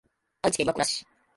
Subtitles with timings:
[0.41, 1.05] 愛知県岩倉市